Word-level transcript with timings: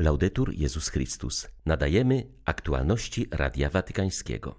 Laudetur 0.00 0.54
Jezus 0.54 0.88
Chrystus. 0.88 1.48
Nadajemy 1.66 2.26
aktualności 2.44 3.26
Radia 3.30 3.70
Watykańskiego. 3.70 4.54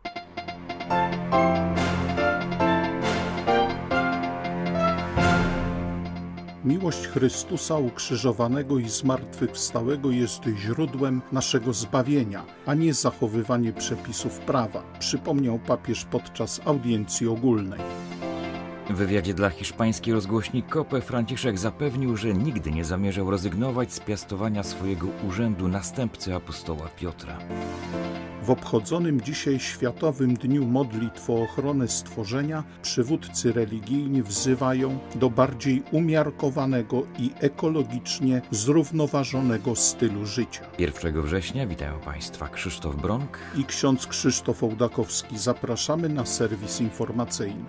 Miłość 6.66 7.08
Chrystusa 7.08 7.78
ukrzyżowanego 7.78 8.80
i 8.80 8.90
zmartwychwstałego 8.90 10.12
jest 10.12 10.42
źródłem 10.58 11.22
naszego 11.32 11.74
zbawienia, 11.74 12.46
a 12.66 12.74
nie 12.74 12.94
zachowywanie 12.94 13.74
przepisów 13.74 14.40
prawa, 14.40 14.84
przypomniał 15.00 15.60
papież 15.60 16.06
podczas 16.06 16.62
audiencji 16.66 17.28
ogólnej. 17.28 17.80
W 18.92 18.96
wywiadzie 18.96 19.34
dla 19.34 19.50
hiszpańskiej 19.50 20.14
rozgłośni 20.14 20.64
COPE 20.64 21.02
Franciszek 21.02 21.60
zapewnił, 21.60 22.18
że 22.18 22.34
nigdy 22.34 22.72
nie 22.72 22.86
zamierzał 22.86 23.32
rezygnować 23.32 23.94
z 23.94 24.00
piastowania 24.00 24.64
swojego 24.64 25.08
urzędu 25.28 25.68
następcy 25.68 26.36
apostoła 26.36 26.90
Piotra. 27.00 27.38
W 28.44 28.50
obchodzonym 28.50 29.22
dzisiaj 29.22 29.60
Światowym 29.60 30.34
Dniu 30.34 30.66
Modlitw 30.66 31.30
o 31.30 31.44
ochronę 31.44 31.88
stworzenia 31.88 32.64
przywódcy 32.82 33.54
religijni 33.54 34.24
wzywają 34.24 35.00
do 35.16 35.30
bardziej 35.30 35.84
umiarkowanego 35.92 37.04
i 37.20 37.32
ekologicznie 37.40 38.42
zrównoważonego 38.52 39.76
stylu 39.76 40.26
życia. 40.26 40.62
1 40.80 41.22
września 41.22 41.68
witają 41.68 42.00
Państwa 42.00 42.48
Krzysztof 42.48 42.96
Bronk 42.96 43.40
i 43.56 43.66
ksiądz 43.66 44.08
Krzysztof 44.08 44.64
Ołdakowski. 44.64 45.38
Zapraszamy 45.38 46.10
na 46.10 46.26
serwis 46.26 46.82
informacyjny. 46.82 47.66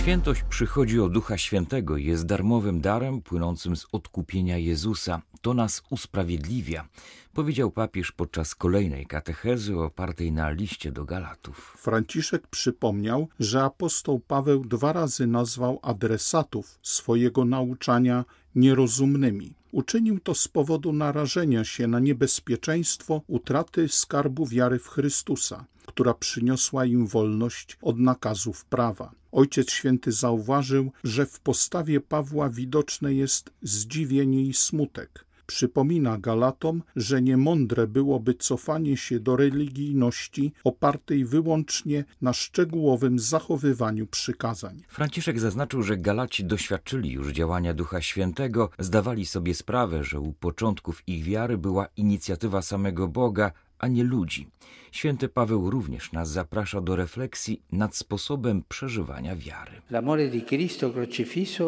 Świętość 0.00 0.42
przychodzi 0.48 1.00
od 1.00 1.12
Ducha 1.12 1.38
Świętego 1.38 1.96
i 1.96 2.04
jest 2.04 2.26
darmowym 2.26 2.80
darem 2.80 3.22
płynącym 3.22 3.76
z 3.76 3.86
odkupienia 3.92 4.58
Jezusa. 4.58 5.22
To 5.40 5.54
nas 5.54 5.82
usprawiedliwia, 5.90 6.88
powiedział 7.34 7.70
papież 7.70 8.12
podczas 8.12 8.54
kolejnej 8.54 9.06
katechezy 9.06 9.78
opartej 9.78 10.32
na 10.32 10.50
liście 10.50 10.92
do 10.92 11.04
Galatów. 11.04 11.76
Franciszek 11.78 12.46
przypomniał, 12.46 13.28
że 13.40 13.62
apostoł 13.62 14.20
Paweł 14.20 14.64
dwa 14.64 14.92
razy 14.92 15.26
nazwał 15.26 15.78
adresatów 15.82 16.78
swojego 16.82 17.44
nauczania 17.44 18.24
nierozumnymi. 18.54 19.54
Uczynił 19.72 20.20
to 20.20 20.34
z 20.34 20.48
powodu 20.48 20.92
narażenia 20.92 21.64
się 21.64 21.86
na 21.86 22.00
niebezpieczeństwo 22.00 23.22
utraty 23.26 23.88
skarbu 23.88 24.46
wiary 24.46 24.78
w 24.78 24.88
Chrystusa, 24.88 25.64
która 25.90 26.14
przyniosła 26.14 26.84
im 26.84 27.06
wolność 27.06 27.78
od 27.82 27.98
nakazów 27.98 28.64
prawa. 28.64 29.12
Ojciec 29.32 29.70
Święty 29.70 30.12
zauważył, 30.12 30.92
że 31.04 31.26
w 31.26 31.40
postawie 31.40 32.00
Pawła 32.00 32.50
widoczne 32.50 33.14
jest 33.14 33.50
zdziwienie 33.62 34.42
i 34.42 34.54
smutek. 34.54 35.24
Przypomina 35.46 36.18
Galatom, 36.18 36.82
że 36.96 37.22
niemądre 37.22 37.86
byłoby 37.86 38.34
cofanie 38.34 38.96
się 38.96 39.20
do 39.20 39.36
religijności 39.36 40.52
opartej 40.64 41.24
wyłącznie 41.24 42.04
na 42.20 42.32
szczegółowym 42.32 43.18
zachowywaniu 43.18 44.06
przykazań. 44.06 44.82
Franciszek 44.88 45.40
zaznaczył, 45.40 45.82
że 45.82 45.96
Galaci 45.96 46.44
doświadczyli 46.44 47.10
już 47.10 47.32
działania 47.32 47.74
Ducha 47.74 48.00
Świętego, 48.00 48.70
zdawali 48.78 49.26
sobie 49.26 49.54
sprawę, 49.54 50.04
że 50.04 50.20
u 50.20 50.32
początków 50.32 51.02
ich 51.06 51.24
wiary 51.24 51.58
była 51.58 51.86
inicjatywa 51.96 52.62
samego 52.62 53.08
Boga, 53.08 53.52
a 53.80 53.88
nie 53.88 54.04
ludzi. 54.04 54.48
Święty 54.92 55.28
Paweł 55.28 55.70
również 55.70 56.12
nas 56.12 56.30
zaprasza 56.30 56.80
do 56.80 56.96
refleksji 56.96 57.62
nad 57.72 57.96
sposobem 57.96 58.62
przeżywania 58.68 59.36
wiary. 59.36 59.72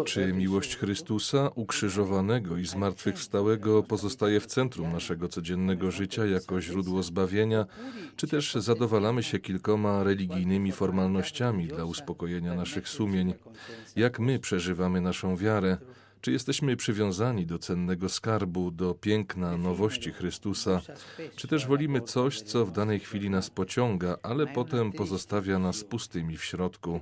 Czy 0.04 0.32
miłość 0.32 0.76
Chrystusa, 0.76 1.50
ukrzyżowanego 1.54 2.56
i 2.56 2.66
zmartwychwstałego, 2.66 3.82
pozostaje 3.82 4.40
w 4.40 4.46
centrum 4.46 4.92
naszego 4.92 5.28
codziennego 5.28 5.90
życia 5.90 6.26
jako 6.26 6.60
źródło 6.60 7.02
zbawienia, 7.02 7.66
czy 8.16 8.26
też 8.26 8.54
zadowalamy 8.54 9.22
się 9.22 9.38
kilkoma 9.38 10.04
religijnymi 10.04 10.72
formalnościami 10.72 11.66
dla 11.68 11.84
uspokojenia 11.84 12.54
naszych 12.54 12.88
sumień? 12.88 13.34
Jak 13.96 14.20
my 14.20 14.38
przeżywamy 14.38 15.00
naszą 15.00 15.36
wiarę? 15.36 15.78
Czy 16.22 16.32
jesteśmy 16.32 16.76
przywiązani 16.76 17.46
do 17.46 17.58
cennego 17.58 18.08
skarbu, 18.08 18.70
do 18.70 18.94
piękna, 18.94 19.56
nowości 19.56 20.12
Chrystusa, 20.12 20.80
czy 21.36 21.48
też 21.48 21.66
wolimy 21.66 22.00
coś, 22.00 22.42
co 22.42 22.66
w 22.66 22.72
danej 22.72 23.00
chwili 23.00 23.30
nas 23.30 23.50
pociąga, 23.50 24.16
ale 24.22 24.46
potem 24.46 24.92
pozostawia 24.92 25.58
nas 25.58 25.84
pustymi 25.84 26.36
w 26.36 26.44
środku? 26.44 27.00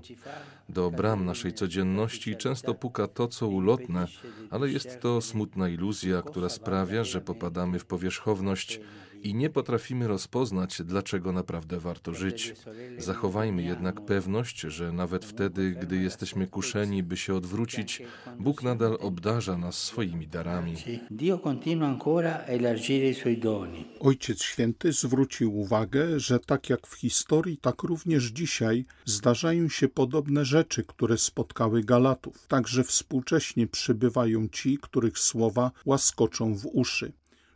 Do 0.68 0.90
bram 0.90 1.24
naszej 1.24 1.52
codzienności 1.52 2.36
często 2.36 2.74
puka 2.74 3.08
to, 3.08 3.28
co 3.28 3.48
ulotne, 3.48 4.06
ale 4.50 4.70
jest 4.70 5.00
to 5.00 5.20
smutna 5.20 5.68
iluzja, 5.68 6.22
która 6.22 6.48
sprawia, 6.48 7.04
że 7.04 7.20
popadamy 7.20 7.78
w 7.78 7.84
powierzchowność 7.84 8.80
i 9.22 9.34
nie 9.34 9.50
potrafimy 9.50 10.08
rozpoznać, 10.08 10.82
dlaczego 10.84 11.32
naprawdę 11.32 11.80
warto 11.80 12.14
żyć. 12.14 12.54
Zachowajmy 12.98 13.62
jednak 13.62 14.04
pewność, 14.04 14.60
że 14.60 14.92
nawet 14.92 15.24
wtedy, 15.24 15.76
gdy 15.80 15.96
jesteśmy 15.96 16.46
kuszeni, 16.46 17.02
by 17.02 17.16
się 17.16 17.34
odwrócić, 17.34 18.02
Bóg 18.38 18.62
nadal 18.62 18.96
obdarza 19.00 19.58
nas 19.58 19.82
swoimi 19.82 20.28
darami. 20.28 20.74
Ojciec 24.00 24.42
Święty 24.42 24.92
zwrócił 24.92 25.58
uwagę, 25.58 26.20
że 26.20 26.40
tak 26.40 26.70
jak 26.70 26.86
w 26.86 26.94
historii, 26.94 27.56
tak 27.56 27.82
również 27.82 28.24
dzisiaj 28.24 28.84
zdarzają 29.04 29.68
się 29.68 29.88
podobne 29.88 30.44
rzeczy, 30.44 30.84
które 30.84 31.18
spotkały 31.18 31.84
Galatów. 31.84 32.46
Także 32.46 32.84
współcześnie 32.84 33.66
przybywają 33.66 34.48
ci, 34.48 34.78
których 34.78 35.18
słowa 35.18 35.70
łaskoczą 35.84 36.54
w 36.54 36.66
uszy. 36.72 37.12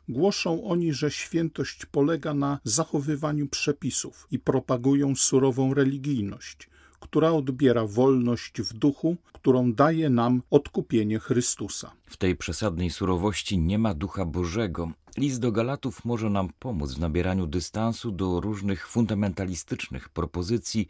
Głoszą 0.09 0.65
oni, 0.65 0.93
że 0.93 1.11
świętość 1.11 1.87
polega 1.87 2.35
na 2.35 2.59
zachowywaniu 2.65 3.49
przepisów 3.49 4.27
i 4.31 4.39
propagują 4.39 5.15
surową 5.15 5.75
religijność, 5.75 6.69
która 7.01 7.31
odbiera 7.31 7.87
wolność 7.87 8.63
w 8.63 8.73
duchu, 8.73 9.17
którą 9.33 9.73
daje 9.73 10.11
nam 10.11 10.43
odkupienie 10.51 11.19
Chrystusa. 11.19 11.93
W 12.07 12.17
tej 12.17 12.37
przesadnej 12.37 12.91
surowości 12.91 13.59
nie 13.59 13.79
ma 13.79 13.95
ducha 13.95 14.25
Bożego. 14.25 14.91
List 15.19 15.41
do 15.41 15.53
Galatów 15.53 16.05
może 16.05 16.31
nam 16.31 16.49
pomóc 16.59 16.95
w 16.95 17.01
nabieraniu 17.01 17.47
dystansu 17.47 18.11
do 18.11 18.41
różnych 18.41 18.89
fundamentalistycznych 18.89 20.09
propozycji, 20.09 20.89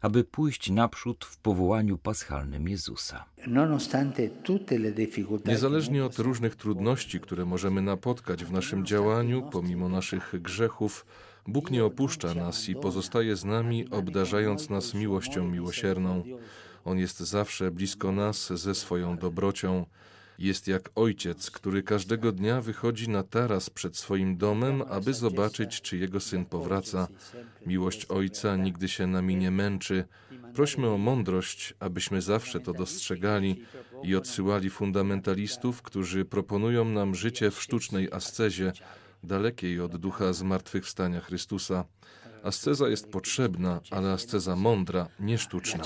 aby 0.00 0.24
pójść 0.24 0.70
naprzód 0.70 1.24
w 1.24 1.38
powołaniu 1.38 1.98
paschalnym 1.98 2.68
Jezusa. 2.68 3.24
Niezależnie 5.46 6.04
od 6.04 6.18
różnych 6.18 6.56
trudności, 6.56 7.20
które 7.20 7.44
możemy 7.44 7.82
napotkać 7.82 8.44
w 8.44 8.52
naszym 8.52 8.86
działaniu, 8.86 9.48
pomimo 9.52 9.88
naszych 9.88 10.34
grzechów, 10.42 11.06
Bóg 11.48 11.70
nie 11.70 11.84
opuszcza 11.84 12.34
nas 12.34 12.68
i 12.68 12.74
pozostaje 12.74 13.36
z 13.36 13.44
nami, 13.44 13.90
obdarzając 13.90 14.70
nas 14.70 14.94
miłością 14.94 15.48
miłosierną. 15.48 16.22
On 16.84 16.98
jest 16.98 17.20
zawsze 17.20 17.70
blisko 17.70 18.12
nas 18.12 18.52
ze 18.52 18.74
swoją 18.74 19.18
dobrocią. 19.18 19.86
Jest 20.38 20.68
jak 20.68 20.90
ojciec, 20.94 21.50
który 21.50 21.82
każdego 21.82 22.32
dnia 22.32 22.60
wychodzi 22.60 23.08
na 23.08 23.22
taras 23.22 23.70
przed 23.70 23.96
swoim 23.96 24.36
domem, 24.36 24.82
aby 24.88 25.14
zobaczyć, 25.14 25.80
czy 25.80 25.96
jego 25.96 26.20
syn 26.20 26.44
powraca. 26.44 27.08
Miłość 27.66 28.04
ojca 28.04 28.56
nigdy 28.56 28.88
się 28.88 29.06
nami 29.06 29.36
nie 29.36 29.50
męczy. 29.50 30.04
Prośmy 30.54 30.88
o 30.88 30.98
mądrość, 30.98 31.74
abyśmy 31.80 32.22
zawsze 32.22 32.60
to 32.60 32.72
dostrzegali 32.72 33.64
i 34.02 34.16
odsyłali 34.16 34.70
fundamentalistów, 34.70 35.82
którzy 35.82 36.24
proponują 36.24 36.84
nam 36.84 37.14
życie 37.14 37.50
w 37.50 37.62
sztucznej 37.62 38.08
ascezie, 38.12 38.72
dalekiej 39.24 39.80
od 39.80 39.96
ducha 39.96 40.32
zmartwychwstania 40.32 41.20
Chrystusa. 41.20 41.84
Asceza 42.42 42.88
jest 42.88 43.08
potrzebna, 43.08 43.80
ale 43.90 44.12
asceza 44.12 44.56
mądra, 44.56 45.08
nie 45.20 45.38
sztuczna. 45.38 45.84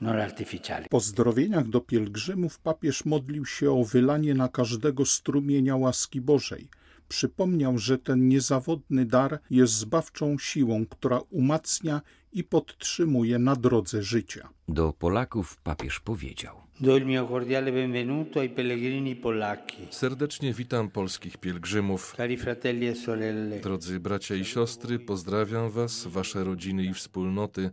W 0.00 0.88
pozdrowieniach 0.88 1.68
do 1.68 1.80
pielgrzymów 1.80 2.58
papież 2.58 3.04
modlił 3.04 3.46
się 3.46 3.70
o 3.70 3.84
wylanie 3.84 4.34
na 4.34 4.48
każdego 4.48 5.06
strumienia 5.06 5.76
łaski 5.76 6.20
Bożej. 6.20 6.68
Przypomniał, 7.08 7.78
że 7.78 7.98
ten 7.98 8.28
niezawodny 8.28 9.06
dar 9.06 9.38
jest 9.50 9.72
zbawczą 9.72 10.38
siłą, 10.38 10.86
która 10.86 11.20
umacnia 11.30 12.00
i 12.32 12.44
podtrzymuje 12.44 13.38
na 13.38 13.56
drodze 13.56 14.02
życia. 14.02 14.48
Do 14.68 14.92
Polaków 14.92 15.56
papież 15.56 16.00
powiedział: 16.00 16.56
Do 16.80 16.96
il 16.96 17.06
mio 17.06 17.28
cordiale 17.28 17.72
benvenuto 17.72 18.40
ai 18.40 18.48
pellegrini 18.48 19.16
polacchi. 19.16 19.88
Serdecznie 19.90 20.52
witam 20.52 20.90
polskich 20.90 21.36
pielgrzymów. 21.38 22.14
Cari 22.16 22.36
fratelli 22.36 22.86
e 22.86 22.94
sorelle. 22.94 23.60
Drodzy 23.60 24.00
bracia 24.00 24.34
i 24.34 24.44
siostry, 24.44 24.98
pozdrawiam 24.98 25.70
Was, 25.70 26.06
Wasze 26.06 26.44
rodziny 26.44 26.84
i 26.84 26.94
wspólnoty. 26.94 27.70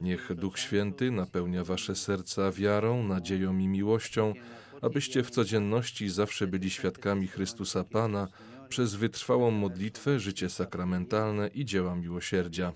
Niech 0.00 0.34
Duch 0.34 0.58
Święty 0.58 1.10
napełnia 1.10 1.64
Wasze 1.64 1.94
serca 1.94 2.52
wiarą, 2.52 3.02
nadzieją 3.02 3.58
i 3.58 3.68
miłością, 3.68 4.34
abyście 4.82 5.22
w 5.22 5.30
codzienności 5.30 6.08
zawsze 6.08 6.46
byli 6.46 6.70
świadkami 6.70 7.26
Chrystusa 7.26 7.84
Pana 7.84 8.28
przez 8.68 8.94
wytrwałą 8.94 9.50
modlitwę, 9.50 10.20
życie 10.20 10.50
sakramentalne 10.50 11.48
i 11.48 11.64
dzieła 11.64 11.96
miłosierdzia. 11.96 12.72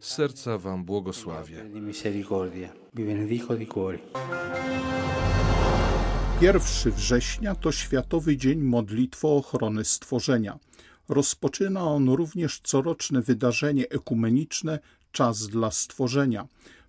Z 0.00 0.14
serca 0.14 0.58
Wam 0.58 0.84
błogosławię. 0.84 1.64
1 6.40 6.92
września 6.92 7.54
to 7.54 7.72
Światowy 7.72 8.36
Dzień 8.36 8.58
Modlitwy 8.60 9.26
o 9.26 9.36
Ochronę 9.36 9.84
Stworzenia. 9.84 10.58
Rozpoczyna 11.08 11.82
on 11.82 12.08
również 12.08 12.60
coroczne 12.60 13.22
wydarzenie 13.22 13.88
ekumeniczne 13.88 14.78
Czas 15.12 15.48
dla 15.48 15.70
Stworzenia, 15.70 16.46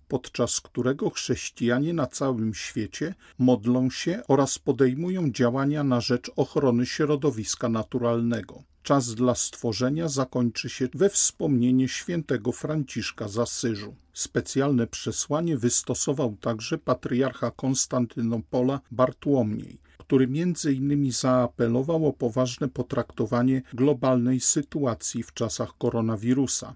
podczas 0.08 0.60
którego 0.60 1.10
chrześcijanie 1.10 1.92
na 1.94 2.06
całym 2.06 2.54
świecie 2.54 3.14
modlą 3.38 3.90
się 3.90 4.22
oraz 4.28 4.58
podejmują 4.58 5.30
działania 5.30 5.84
na 5.84 6.00
rzecz 6.00 6.30
ochrony 6.36 6.86
środowiska 6.86 7.68
naturalnego. 7.68 8.62
Czas 8.82 9.14
dla 9.14 9.34
stworzenia 9.34 10.08
zakończy 10.08 10.68
się 10.68 10.88
we 10.94 11.08
wspomnienie 11.10 11.88
świętego 11.88 12.52
Franciszka 12.52 13.28
z 13.28 13.38
Asyżu. 13.38 13.94
Specjalne 14.12 14.86
przesłanie 14.86 15.56
wystosował 15.56 16.36
także 16.40 16.78
patriarcha 16.78 17.50
Konstantynopola 17.50 18.80
Bartłomiej 18.90 19.78
który 20.12 20.28
między 20.28 20.72
innymi 20.72 21.10
zaapelował 21.12 22.06
o 22.06 22.12
poważne 22.12 22.68
potraktowanie 22.68 23.62
globalnej 23.74 24.40
sytuacji 24.40 25.22
w 25.22 25.34
czasach 25.34 25.78
koronawirusa. 25.78 26.74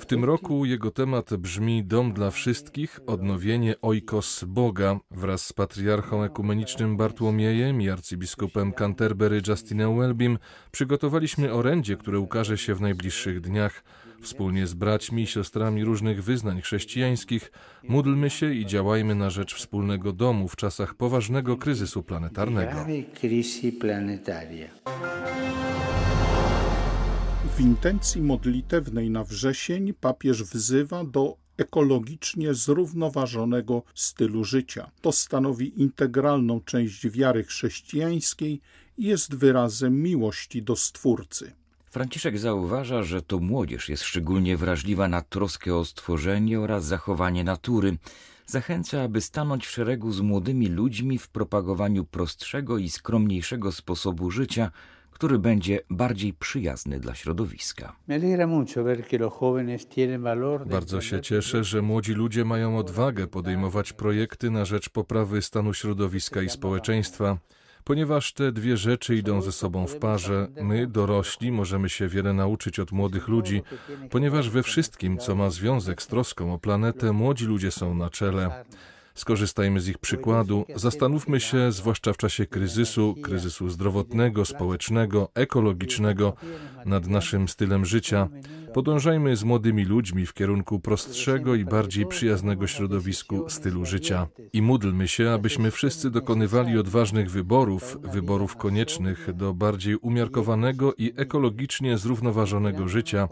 W 0.00 0.06
tym 0.06 0.24
roku 0.24 0.64
jego 0.64 0.90
temat 0.90 1.34
brzmi 1.34 1.84
Dom 1.84 2.12
dla 2.12 2.30
wszystkich, 2.30 3.00
odnowienie 3.06 3.74
Oikos 3.82 4.44
Boga. 4.44 5.00
Wraz 5.10 5.46
z 5.46 5.52
patriarchą 5.52 6.22
ekumenicznym 6.22 6.96
Bartłomiejem 6.96 7.82
i 7.82 7.88
arcybiskupem 7.88 8.72
Canterbury 8.72 9.42
Justinem 9.48 9.98
Welbym 9.98 10.38
przygotowaliśmy 10.72 11.52
orędzie, 11.52 11.96
które 11.96 12.18
ukaże 12.18 12.58
się 12.58 12.74
w 12.74 12.80
najbliższych 12.80 13.40
dniach. 13.40 13.82
Wspólnie 14.20 14.66
z 14.66 14.74
braćmi 14.74 15.22
i 15.22 15.26
siostrami 15.26 15.84
różnych 15.84 16.24
wyznań 16.24 16.60
chrześcijańskich 16.60 17.52
módlmy 17.82 18.30
się 18.30 18.54
i 18.54 18.66
działajmy 18.66 19.14
na 19.14 19.30
rzecz 19.30 19.54
wspólnego 19.54 20.12
domu 20.12 20.48
w 20.48 20.56
czasach 20.56 20.94
poważnego 20.94 21.56
kryzysu 21.56 22.02
planetarnego. 22.02 22.86
W 27.56 27.60
intencji 27.60 28.22
modlitewnej 28.22 29.10
na 29.10 29.24
wrzesień 29.24 29.94
papież 29.94 30.44
wzywa 30.44 31.04
do 31.04 31.36
ekologicznie 31.56 32.54
zrównoważonego 32.54 33.82
stylu 33.94 34.44
życia. 34.44 34.90
To 35.00 35.12
stanowi 35.12 35.80
integralną 35.82 36.60
część 36.60 37.08
wiary 37.08 37.44
chrześcijańskiej 37.44 38.60
i 38.98 39.04
jest 39.04 39.34
wyrazem 39.34 40.02
miłości 40.02 40.62
do 40.62 40.76
Stwórcy. 40.76 41.59
Franciszek 41.90 42.38
zauważa, 42.38 43.02
że 43.02 43.22
to 43.22 43.38
młodzież 43.38 43.88
jest 43.88 44.02
szczególnie 44.02 44.56
wrażliwa 44.56 45.08
na 45.08 45.22
troskę 45.22 45.74
o 45.74 45.84
stworzenie 45.84 46.60
oraz 46.60 46.84
zachowanie 46.84 47.44
natury. 47.44 47.96
Zachęca, 48.46 49.02
aby 49.02 49.20
stanąć 49.20 49.66
w 49.66 49.70
szeregu 49.70 50.12
z 50.12 50.20
młodymi 50.20 50.68
ludźmi 50.68 51.18
w 51.18 51.28
propagowaniu 51.28 52.04
prostszego 52.04 52.78
i 52.78 52.88
skromniejszego 52.90 53.72
sposobu 53.72 54.30
życia, 54.30 54.70
który 55.10 55.38
będzie 55.38 55.80
bardziej 55.90 56.32
przyjazny 56.32 57.00
dla 57.00 57.14
środowiska. 57.14 57.96
Bardzo 60.66 61.00
się 61.00 61.20
cieszę, 61.20 61.64
że 61.64 61.82
młodzi 61.82 62.12
ludzie 62.12 62.44
mają 62.44 62.78
odwagę 62.78 63.26
podejmować 63.26 63.92
projekty 63.92 64.50
na 64.50 64.64
rzecz 64.64 64.88
poprawy 64.88 65.42
stanu 65.42 65.74
środowiska 65.74 66.42
i 66.42 66.48
społeczeństwa. 66.48 67.38
Ponieważ 67.90 68.32
te 68.32 68.52
dwie 68.52 68.76
rzeczy 68.76 69.16
idą 69.16 69.42
ze 69.42 69.52
sobą 69.52 69.86
w 69.86 69.96
parze, 69.96 70.48
my, 70.62 70.86
dorośli, 70.86 71.52
możemy 71.52 71.88
się 71.88 72.08
wiele 72.08 72.32
nauczyć 72.32 72.78
od 72.78 72.92
młodych 72.92 73.28
ludzi, 73.28 73.62
ponieważ 74.10 74.50
we 74.50 74.62
wszystkim, 74.62 75.18
co 75.18 75.34
ma 75.34 75.50
związek 75.50 76.02
z 76.02 76.06
troską 76.06 76.54
o 76.54 76.58
planetę, 76.58 77.12
młodzi 77.12 77.46
ludzie 77.46 77.70
są 77.70 77.94
na 77.94 78.10
czele. 78.10 78.64
Skorzystajmy 79.14 79.80
z 79.80 79.88
ich 79.88 79.98
przykładu, 79.98 80.64
zastanówmy 80.74 81.40
się, 81.40 81.72
zwłaszcza 81.72 82.12
w 82.12 82.16
czasie 82.16 82.46
kryzysu, 82.46 83.14
kryzysu 83.22 83.68
zdrowotnego, 83.68 84.44
społecznego, 84.44 85.30
ekologicznego, 85.34 86.34
nad 86.86 87.06
naszym 87.06 87.48
stylem 87.48 87.84
życia. 87.84 88.28
Podążajmy 88.74 89.36
z 89.36 89.44
młodymi 89.44 89.84
ludźmi 89.84 90.26
w 90.26 90.34
kierunku 90.34 90.80
prostszego 90.80 91.54
i 91.54 91.64
bardziej 91.64 92.06
przyjaznego 92.06 92.66
środowisku 92.66 93.48
stylu 93.48 93.84
życia. 93.84 94.26
I 94.52 94.62
módlmy 94.62 95.08
się, 95.08 95.30
abyśmy 95.30 95.70
wszyscy 95.70 96.10
dokonywali 96.10 96.78
odważnych 96.78 97.30
wyborów, 97.30 97.98
wyborów 98.02 98.56
koniecznych 98.56 99.32
do 99.34 99.54
bardziej 99.54 99.96
umiarkowanego 99.96 100.94
i 100.98 101.12
ekologicznie 101.16 101.98
zrównoważonego 101.98 102.88
życia, 102.88 103.28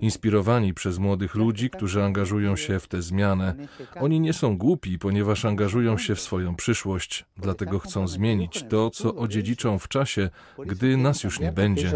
inspirowani 0.00 0.74
przez 0.74 0.98
młodych 0.98 1.34
ludzi, 1.34 1.70
którzy 1.70 2.02
angażują 2.02 2.56
się 2.56 2.80
w 2.80 2.88
tę 2.88 3.02
zmianę. 3.02 3.54
Oni 4.00 4.20
nie 4.20 4.32
są 4.32 4.58
głupi, 4.58 4.98
ponieważ 4.98 5.44
angażują 5.44 5.98
się 5.98 6.14
w 6.14 6.20
swoją 6.20 6.56
przyszłość, 6.56 7.26
dlatego 7.36 7.78
chcą 7.78 8.08
zmienić 8.08 8.64
to, 8.68 8.90
co 8.90 9.14
odziedziczą 9.14 9.78
w 9.78 9.88
czasie, 9.88 10.30
gdy 10.66 10.96
nas 10.96 11.24
już 11.24 11.40
nie 11.40 11.52
będzie 11.52 11.92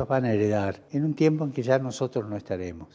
en 0.93 1.05
un 1.05 1.15
tiempo 1.15 1.44
en 1.44 1.53
que 1.53 1.62
ya 1.62 1.79
nosotros 1.79 2.29
no 2.29 2.37
estaremos. 2.37 2.89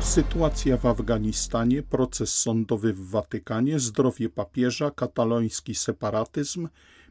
Sytuacja 0.00 0.76
w 0.76 0.86
Afganistanie, 0.86 1.82
proces 1.82 2.34
sądowy 2.34 2.92
w 2.92 3.10
Watykanie, 3.10 3.78
zdrowie 3.78 4.28
papieża, 4.28 4.90
kataloński 4.90 5.74
separatyzm, 5.74 6.68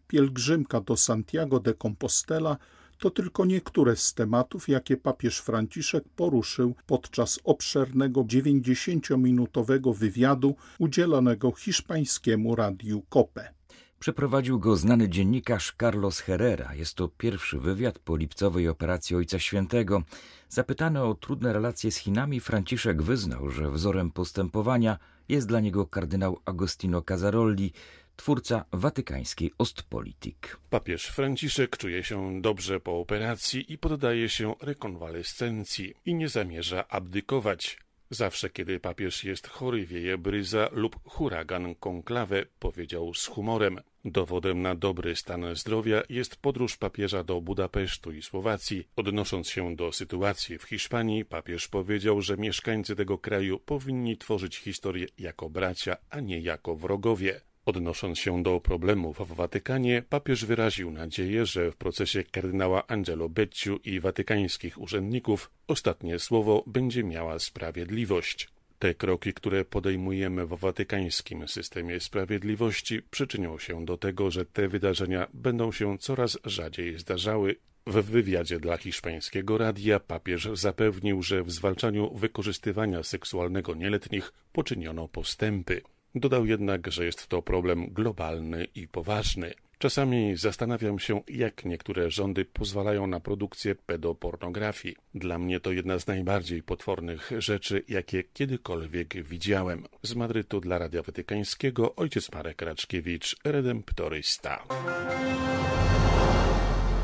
pielgrzymka 0.07 0.81
do 0.81 0.97
Santiago 0.97 1.59
de 1.59 1.73
Compostela 1.73 2.57
to 3.03 3.09
tylko 3.11 3.45
niektóre 3.45 3.95
z 3.95 4.13
tematów, 4.13 4.69
jakie 4.69 4.97
papież 4.97 5.39
Franciszek 5.39 6.03
poruszył 6.15 6.75
podczas 6.85 7.39
obszernego 7.43 8.21
90-minutowego 8.21 9.95
wywiadu 9.95 10.55
udzielonego 10.79 11.51
hiszpańskiemu 11.51 12.55
radiu 12.55 13.03
COPE. 13.09 13.62
Przeprowadził 14.03 14.59
go 14.59 14.75
znany 14.75 15.09
dziennikarz 15.09 15.73
Carlos 15.79 16.19
Herrera. 16.19 16.75
Jest 16.75 16.95
to 16.95 17.07
pierwszy 17.07 17.59
wywiad 17.59 17.99
po 17.99 18.15
lipcowej 18.15 18.67
operacji 18.67 19.15
Ojca 19.15 19.39
Świętego. 19.39 20.03
Zapytany 20.49 21.03
o 21.03 21.13
trudne 21.13 21.53
relacje 21.53 21.91
z 21.91 21.97
Chinami, 21.97 22.39
Franciszek 22.39 23.01
wyznał, 23.01 23.49
że 23.49 23.71
wzorem 23.71 24.11
postępowania 24.11 24.97
jest 25.29 25.47
dla 25.47 25.59
niego 25.59 25.87
kardynał 25.87 26.39
Agostino 26.45 27.01
Casarolli, 27.01 27.73
twórca 28.15 28.65
watykańskiej 28.71 29.51
Ostpolitik. 29.57 30.57
Papież 30.69 31.05
Franciszek 31.05 31.77
czuje 31.77 32.03
się 32.03 32.41
dobrze 32.41 32.79
po 32.79 32.99
operacji 32.99 33.73
i 33.73 33.77
poddaje 33.77 34.29
się 34.29 34.55
rekonwalescencji 34.61 35.93
i 36.05 36.15
nie 36.15 36.29
zamierza 36.29 36.87
abdykować. 36.87 37.79
Zawsze, 38.09 38.49
kiedy 38.49 38.79
papież 38.79 39.23
jest 39.23 39.47
chory, 39.47 39.85
wieje 39.85 40.17
bryza 40.17 40.69
lub 40.71 40.99
huragan 41.05 41.75
konklawę, 41.75 42.45
powiedział 42.59 43.13
z 43.13 43.25
humorem. 43.25 43.79
Dowodem 44.05 44.61
na 44.61 44.75
dobry 44.75 45.15
stan 45.15 45.55
zdrowia 45.55 46.03
jest 46.09 46.35
podróż 46.35 46.77
papieża 46.77 47.23
do 47.23 47.41
Budapesztu 47.41 48.11
i 48.11 48.21
Słowacji. 48.21 48.87
Odnosząc 48.95 49.49
się 49.49 49.75
do 49.75 49.91
sytuacji 49.91 50.57
w 50.57 50.63
Hiszpanii, 50.63 51.25
papież 51.25 51.67
powiedział, 51.67 52.21
że 52.21 52.37
mieszkańcy 52.37 52.95
tego 52.95 53.17
kraju 53.17 53.59
powinni 53.59 54.17
tworzyć 54.17 54.57
historię 54.57 55.07
jako 55.17 55.49
bracia, 55.49 55.97
a 56.09 56.19
nie 56.19 56.39
jako 56.39 56.75
wrogowie. 56.75 57.41
Odnosząc 57.65 58.19
się 58.19 58.43
do 58.43 58.59
problemów 58.59 59.17
w 59.17 59.35
Watykanie, 59.35 60.03
papież 60.09 60.45
wyraził 60.45 60.91
nadzieję, 60.91 61.45
że 61.45 61.71
w 61.71 61.75
procesie 61.75 62.23
kardynała 62.23 62.87
Angelo 62.87 63.29
Becciu 63.29 63.79
i 63.83 63.99
watykańskich 63.99 64.81
urzędników 64.81 65.51
ostatnie 65.67 66.19
słowo 66.19 66.63
będzie 66.67 67.03
miała 67.03 67.39
sprawiedliwość. 67.39 68.52
Te 68.83 68.93
kroki, 68.93 69.33
które 69.33 69.65
podejmujemy 69.65 70.45
w 70.45 70.53
watykańskim 70.59 71.47
systemie 71.47 71.99
sprawiedliwości, 71.99 73.01
przyczynią 73.01 73.57
się 73.57 73.85
do 73.85 73.97
tego, 73.97 74.31
że 74.31 74.45
te 74.45 74.67
wydarzenia 74.67 75.27
będą 75.33 75.71
się 75.71 75.97
coraz 75.97 76.37
rzadziej 76.45 76.99
zdarzały. 76.99 77.55
W 77.87 77.93
wywiadzie 78.01 78.59
dla 78.59 78.77
hiszpańskiego 78.77 79.57
radia 79.57 79.99
papież 79.99 80.49
zapewnił, 80.53 81.23
że 81.23 81.43
w 81.43 81.51
zwalczaniu 81.51 82.13
wykorzystywania 82.15 83.03
seksualnego 83.03 83.75
nieletnich 83.75 84.33
poczyniono 84.51 85.07
postępy. 85.07 85.81
Dodał 86.15 86.45
jednak, 86.45 86.91
że 86.91 87.05
jest 87.05 87.27
to 87.27 87.41
problem 87.41 87.87
globalny 87.93 88.67
i 88.75 88.87
poważny. 88.87 89.53
Czasami 89.83 90.37
zastanawiam 90.37 90.99
się, 90.99 91.21
jak 91.27 91.65
niektóre 91.65 92.11
rządy 92.11 92.45
pozwalają 92.45 93.07
na 93.07 93.19
produkcję 93.19 93.75
pedopornografii. 93.75 94.95
Dla 95.15 95.39
mnie 95.39 95.59
to 95.59 95.71
jedna 95.71 95.99
z 95.99 96.07
najbardziej 96.07 96.63
potwornych 96.63 97.31
rzeczy, 97.37 97.83
jakie 97.87 98.23
kiedykolwiek 98.23 99.23
widziałem. 99.23 99.83
Z 100.03 100.15
Madrytu 100.15 100.61
dla 100.61 100.77
Radia 100.77 101.01
Watykańskiego 101.01 101.95
ojciec 101.95 102.31
Marek 102.31 102.61
Raczkiewicz, 102.61 103.35
redemptorysta. 103.43 104.63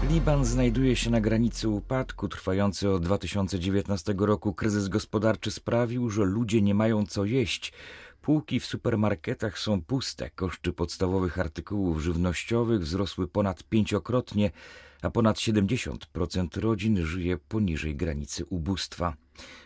Liban 0.10 0.46
znajduje 0.46 0.96
się 0.96 1.10
na 1.10 1.22
granicy 1.22 1.70
upadku. 1.70 2.28
Trwający 2.28 2.90
od 2.90 3.04
2019 3.04 4.16
roku 4.18 4.54
kryzys 4.54 4.88
gospodarczy 4.88 5.52
sprawił, 5.52 6.10
że 6.10 6.24
ludzie 6.24 6.62
nie 6.62 6.76
mają 6.76 7.06
co 7.06 7.26
jeść. 7.26 7.74
Półki 8.22 8.60
w 8.60 8.66
supermarketach 8.66 9.60
są 9.60 9.82
puste, 9.82 10.30
koszty 10.30 10.74
podstawowych 10.74 11.40
artykułów 11.40 12.02
żywnościowych 12.02 12.82
wzrosły 12.82 13.28
ponad 13.28 13.64
pięciokrotnie, 13.64 14.52
a 15.02 15.10
ponad 15.10 15.38
70% 15.38 16.60
rodzin 16.60 17.06
żyje 17.06 17.38
poniżej 17.38 17.96
granicy 17.96 18.46
ubóstwa. 18.46 19.14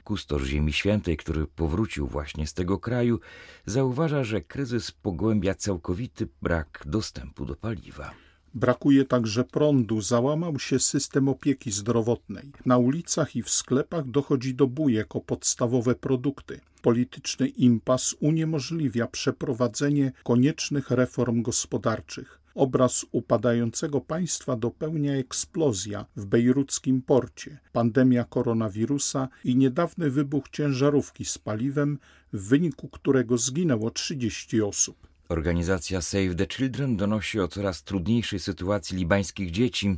Kustosz 0.03 0.43
Ziemi 0.43 0.73
Świętej, 0.73 1.17
który 1.17 1.47
powrócił 1.47 2.07
właśnie 2.07 2.47
z 2.47 2.53
tego 2.53 2.79
kraju, 2.79 3.19
zauważa, 3.65 4.23
że 4.23 4.41
kryzys 4.41 4.91
pogłębia 4.91 5.55
całkowity 5.55 6.27
brak 6.41 6.83
dostępu 6.85 7.45
do 7.45 7.55
paliwa. 7.55 8.22
Brakuje 8.55 9.05
także 9.05 9.43
prądu, 9.43 10.01
załamał 10.01 10.59
się 10.59 10.79
system 10.79 11.29
opieki 11.29 11.71
zdrowotnej. 11.71 12.51
Na 12.65 12.77
ulicach 12.77 13.35
i 13.35 13.43
w 13.43 13.49
sklepach 13.49 14.07
dochodzi 14.07 14.55
do 14.55 14.67
bujek 14.67 15.15
o 15.15 15.21
podstawowe 15.21 15.95
produkty. 15.95 16.59
Polityczny 16.81 17.47
impas 17.47 18.15
uniemożliwia 18.19 19.07
przeprowadzenie 19.07 20.11
koniecznych 20.23 20.91
reform 20.91 21.41
gospodarczych. 21.41 22.39
Obraz 22.55 23.05
upadającego 23.11 24.01
państwa 24.01 24.55
dopełnia 24.55 25.15
eksplozja 25.15 26.05
w 26.15 26.25
bejruckim 26.25 27.01
porcie, 27.01 27.59
pandemia 27.71 28.23
koronawirusa 28.23 29.27
i 29.43 29.55
niedawny 29.55 30.09
wybuch 30.09 30.49
ciężarówki 30.49 31.25
z 31.25 31.37
paliwem, 31.37 31.99
w 32.33 32.47
wyniku 32.47 32.87
którego 32.87 33.37
zginęło 33.37 33.91
30 33.91 34.61
osób. 34.61 35.12
Organizacja 35.33 36.01
Save 36.01 36.35
the 36.35 36.47
Children 36.47 36.97
donosi 36.97 37.39
o 37.39 37.47
coraz 37.47 37.83
trudniejszej 37.83 38.39
sytuacji 38.39 38.97
libańskich 38.97 39.51
dzieci. 39.51 39.97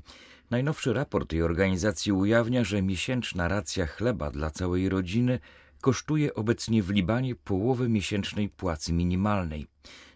Najnowszy 0.49 0.93
raport 0.93 1.29
tej 1.29 1.41
organizacji 1.41 2.11
ujawnia, 2.11 2.63
że 2.63 2.81
miesięczna 2.81 3.47
racja 3.47 3.85
chleba 3.85 4.31
dla 4.31 4.49
całej 4.51 4.89
rodziny 4.89 5.39
kosztuje 5.81 6.33
obecnie 6.33 6.83
w 6.83 6.89
Libanie 6.89 7.35
połowę 7.35 7.89
miesięcznej 7.89 8.49
płacy 8.49 8.93
minimalnej. 8.93 9.67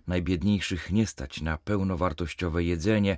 Najbiedniejszych 0.08 0.92
nie 0.92 1.08
stać 1.08 1.42
na 1.42 1.58
pełnowartościowe 1.58 2.64
jedzenie. 2.64 3.18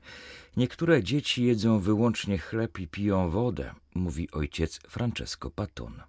Niektóre 0.57 1.03
dzieci 1.03 1.43
jedzą 1.43 1.79
wyłącznie 1.79 2.37
chleb 2.37 2.79
i 2.79 2.87
piją 2.87 3.29
wodę, 3.29 3.73
mówi 3.95 4.31
ojciec 4.31 4.79
Francesco 4.87 5.51
Patton. 5.51 6.01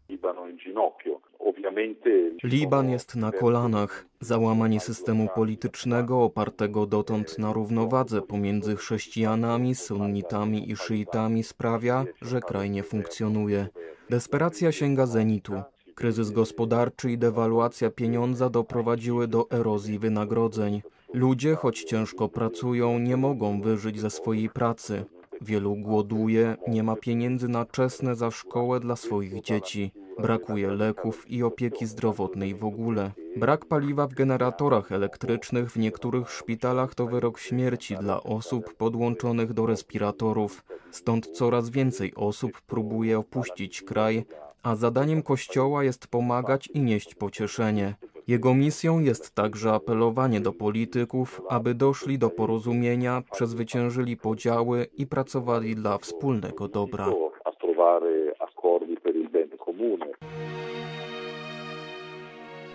Liban 2.42 2.90
jest 2.90 3.16
na 3.16 3.32
kolanach. 3.32 4.06
Załamanie 4.20 4.80
systemu 4.80 5.28
politycznego 5.34 6.22
opartego 6.22 6.86
dotąd 6.86 7.38
na 7.38 7.52
równowadze 7.52 8.22
pomiędzy 8.22 8.76
chrześcijanami, 8.76 9.74
sunnitami 9.74 10.70
i 10.70 10.76
szyitami 10.76 11.42
sprawia, 11.42 12.04
że 12.22 12.40
kraj 12.40 12.70
nie 12.70 12.82
funkcjonuje. 12.82 13.68
Desperacja 14.10 14.72
sięga 14.72 15.06
zenitu. 15.06 15.52
Kryzys 15.94 16.30
gospodarczy 16.30 17.12
i 17.12 17.18
dewaluacja 17.18 17.90
pieniądza 17.90 18.50
doprowadziły 18.50 19.28
do 19.28 19.50
erozji 19.50 19.98
wynagrodzeń. 19.98 20.82
Ludzie, 21.14 21.54
choć 21.54 21.84
ciężko 21.84 22.28
pracują, 22.28 22.98
nie 22.98 23.16
mogą 23.16 23.60
wyżyć 23.60 24.00
ze 24.00 24.10
swojej 24.10 24.48
pracy. 24.50 25.04
Wielu 25.40 25.76
głoduje, 25.76 26.56
nie 26.68 26.82
ma 26.82 26.96
pieniędzy 26.96 27.48
na 27.48 27.64
czesne 27.64 28.16
za 28.16 28.30
szkołę 28.30 28.80
dla 28.80 28.96
swoich 28.96 29.40
dzieci. 29.40 29.92
Brakuje 30.18 30.70
leków 30.70 31.30
i 31.30 31.42
opieki 31.42 31.86
zdrowotnej 31.86 32.54
w 32.54 32.64
ogóle. 32.64 33.10
Brak 33.36 33.64
paliwa 33.64 34.06
w 34.06 34.14
generatorach 34.14 34.92
elektrycznych 34.92 35.70
w 35.70 35.76
niektórych 35.76 36.30
szpitalach 36.30 36.94
to 36.94 37.06
wyrok 37.06 37.38
śmierci 37.38 37.96
dla 37.96 38.22
osób 38.22 38.74
podłączonych 38.74 39.52
do 39.52 39.66
respiratorów. 39.66 40.64
Stąd 40.90 41.26
coraz 41.26 41.70
więcej 41.70 42.12
osób 42.14 42.60
próbuje 42.60 43.18
opuścić 43.18 43.82
kraj, 43.82 44.24
a 44.62 44.76
zadaniem 44.76 45.22
Kościoła 45.22 45.84
jest 45.84 46.06
pomagać 46.06 46.66
i 46.66 46.80
nieść 46.80 47.14
pocieszenie. 47.14 47.94
Jego 48.28 48.54
misją 48.54 49.00
jest 49.00 49.34
także 49.34 49.72
apelowanie 49.72 50.40
do 50.40 50.52
polityków, 50.52 51.40
aby 51.48 51.74
doszli 51.74 52.18
do 52.18 52.30
porozumienia, 52.30 53.22
przezwyciężyli 53.32 54.16
podziały 54.16 54.86
i 54.96 55.06
pracowali 55.06 55.74
dla 55.74 55.98
wspólnego 55.98 56.68
dobra. 56.68 57.06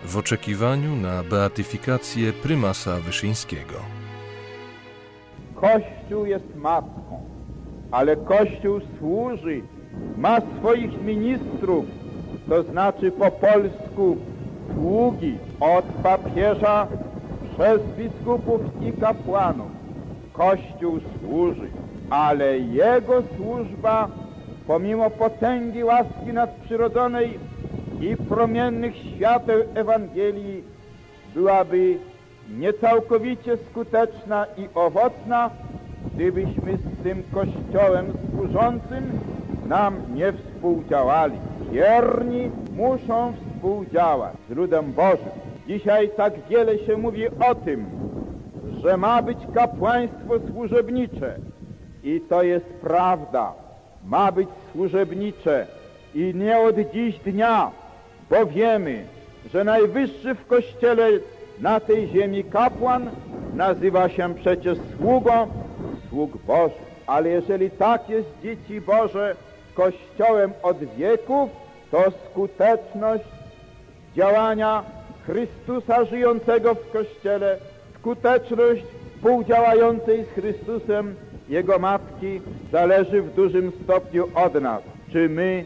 W 0.08 0.16
oczekiwaniu 0.16 0.96
na 0.96 1.22
beatyfikację 1.22 2.32
prymasa 2.32 3.00
Wyszyńskiego. 3.00 3.74
Kościół 5.54 6.26
jest 6.26 6.56
matką, 6.56 7.20
ale 7.90 8.16
Kościół 8.16 8.80
służy, 8.98 9.62
ma 10.16 10.40
swoich 10.40 11.02
ministrów, 11.02 11.84
to 12.48 12.62
znaczy 12.62 13.10
po 13.10 13.30
polsku 13.30 14.16
sługi 14.74 15.38
od 15.60 15.84
papieża 15.84 16.86
przez 17.54 17.82
biskupów 17.98 18.60
i 18.82 18.92
kapłanów. 18.92 19.70
Kościół 20.32 21.00
służy, 21.20 21.70
ale 22.10 22.58
jego 22.58 23.22
służba 23.36 24.08
pomimo 24.66 25.10
potęgi 25.10 25.84
łaski 25.84 26.32
nadprzyrodzonej 26.32 27.38
i 28.00 28.16
promiennych 28.16 28.94
świateł 28.96 29.60
Ewangelii 29.74 30.64
byłaby 31.34 31.98
niecałkowicie 32.58 33.56
skuteczna 33.70 34.46
i 34.56 34.68
owocna, 34.74 35.50
gdybyśmy 36.14 36.76
z 36.76 37.02
tym 37.02 37.22
Kościołem 37.34 38.06
służącym 38.30 39.12
nam 39.68 39.96
nie 40.14 40.32
współdziałali. 40.32 41.38
Wierni 41.72 42.50
muszą 42.76 43.32
współdziałać 43.32 44.34
z 44.50 44.56
ludem 44.56 44.92
Bożym. 44.92 45.30
Dzisiaj 45.66 46.10
tak 46.16 46.32
wiele 46.50 46.78
się 46.78 46.96
mówi 46.96 47.28
o 47.28 47.54
tym, 47.54 47.86
że 48.82 48.96
ma 48.96 49.22
być 49.22 49.38
kapłaństwo 49.54 50.34
służebnicze. 50.50 51.36
I 52.04 52.20
to 52.28 52.42
jest 52.42 52.66
prawda. 52.66 53.52
Ma 54.04 54.32
być 54.32 54.48
służebnicze. 54.72 55.66
I 56.14 56.34
nie 56.34 56.58
od 56.58 56.76
dziś 56.92 57.18
dnia, 57.18 57.70
bo 58.30 58.46
wiemy, 58.46 59.04
że 59.52 59.64
najwyższy 59.64 60.34
w 60.34 60.46
Kościele 60.46 61.08
na 61.60 61.80
tej 61.80 62.08
ziemi 62.08 62.44
kapłan 62.44 63.10
nazywa 63.54 64.08
się 64.08 64.34
przecież 64.34 64.78
sługą 64.96 65.46
sług 66.08 66.36
Bożych. 66.46 66.88
Ale 67.06 67.28
jeżeli 67.28 67.70
tak 67.70 68.08
jest 68.08 68.28
dzieci 68.42 68.80
Boże 68.80 69.36
Kościołem 69.74 70.52
od 70.62 70.78
wieków, 70.96 71.50
to 71.90 72.04
skuteczność 72.30 73.24
działania 74.16 74.84
Chrystusa 75.26 76.04
żyjącego 76.04 76.74
w 76.74 76.90
Kościele, 76.90 77.58
skuteczność 77.98 78.84
współdziałającej 79.14 80.24
z 80.24 80.28
Chrystusem 80.28 81.14
Jego 81.48 81.78
Matki 81.78 82.40
zależy 82.72 83.22
w 83.22 83.34
dużym 83.34 83.72
stopniu 83.84 84.28
od 84.34 84.54
nas. 84.54 84.82
Czy 85.12 85.28
my 85.28 85.64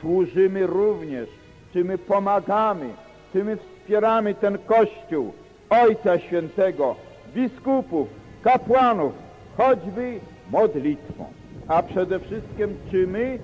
służymy 0.00 0.66
również, 0.66 1.28
czy 1.72 1.84
my 1.84 1.98
pomagamy, 1.98 2.88
czy 3.32 3.44
my 3.44 3.56
wspieramy 3.56 4.34
ten 4.34 4.58
Kościół 4.58 5.32
Ojca 5.70 6.18
Świętego, 6.18 6.96
biskupów, 7.34 8.08
kapłanów, 8.42 9.12
choćby 9.56 10.20
modlitwą. 10.50 11.24
A 11.68 11.82
przede 11.82 12.20
wszystkim, 12.20 12.76
czy 12.90 13.06
my 13.06 13.38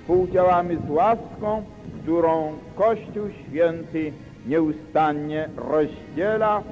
współdziałamy 0.00 0.76
z 0.86 0.90
łaską, 0.90 1.64
którą 2.02 2.52
Kościół 2.76 3.28
Święty 3.48 4.12
nieustannie 4.46 5.48
rozdziela 5.56 6.62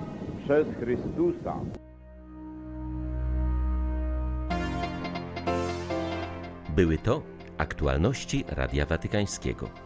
przez 0.45 0.67
Chrystusa. 0.81 1.55
Były 6.77 6.99
to 6.99 7.23
aktualności 7.59 8.45
Radia 8.49 8.87
Watykańskiego. 8.87 9.86